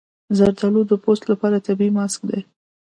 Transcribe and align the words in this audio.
زردالو 0.37 0.81
د 0.87 0.91
پوست 1.03 1.23
لپاره 1.31 1.63
طبیعي 1.67 1.91
ماسک 1.97 2.21
دی. 2.29 2.39